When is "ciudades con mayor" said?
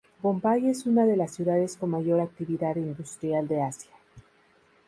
1.35-2.21